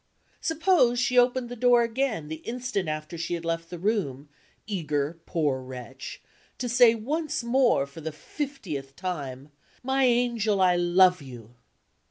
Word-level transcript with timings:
Suppose 0.41 0.97
she 0.99 1.15
opened 1.19 1.47
the 1.47 1.55
door 1.55 1.83
again 1.83 2.27
the 2.27 2.37
instant 2.37 2.89
after 2.89 3.19
she 3.19 3.35
had 3.35 3.45
left 3.45 3.69
the 3.69 3.77
room, 3.77 4.29
eager, 4.65 5.19
poor 5.27 5.61
wretch, 5.61 6.23
to 6.57 6.67
say 6.67 6.95
once 6.95 7.43
more, 7.43 7.85
for 7.85 8.01
the 8.01 8.11
fiftieth 8.11 8.95
time, 8.95 9.51
"My 9.83 10.05
angel, 10.05 10.59
I 10.59 10.75
love 10.75 11.21
you!" 11.21 11.53